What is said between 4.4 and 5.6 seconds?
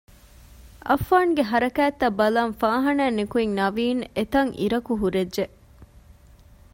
އިރަކު ހުރެއްޖެ